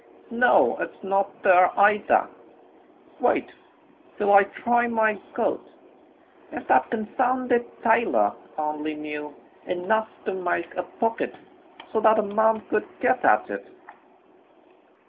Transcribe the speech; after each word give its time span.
No, 0.31 0.77
it's 0.79 1.03
not 1.03 1.29
there 1.43 1.69
either. 1.79 2.27
Wait 3.19 3.47
till 4.17 4.33
I 4.33 4.45
try 4.45 4.87
my 4.87 5.13
coat. 5.35 5.63
If 6.51 6.67
that 6.69 6.89
confounded 6.89 7.63
tailor 7.83 8.33
only 8.57 8.95
knew 8.95 9.35
enough 9.67 10.09
to 10.25 10.33
make 10.33 10.73
a 10.75 10.81
pocket 10.81 11.35
so 11.93 11.99
that 11.99 12.17
a 12.17 12.23
man 12.23 12.61
could 12.71 12.87
get 12.99 13.23
at 13.23 13.47
it!" 13.51 13.67